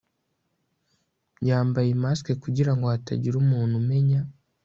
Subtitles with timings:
[1.47, 4.19] yambaye mask kugirango hatagira umuntu umenya